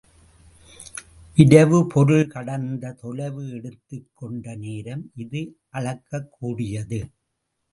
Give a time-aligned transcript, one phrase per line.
[1.37, 5.43] விரைவு பொருள் கடந்த தொலைவு எடுத்துக் கொண்ட நேரம் இது
[5.73, 7.01] அளக்கக் கூடியது.